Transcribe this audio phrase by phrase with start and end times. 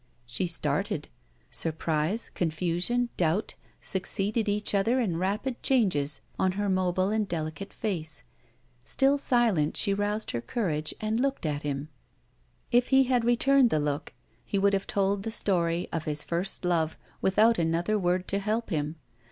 [0.25, 1.09] She started.
[1.51, 8.23] Surprise, confusion, doubt, succeeded each other in rapid changes on her mobile and delicate face.
[8.83, 11.89] Still silent, she roused her courage, and looked at him.
[12.71, 16.65] If he had returned the look, he would have told the story of his first
[16.65, 18.95] love without another word to help him.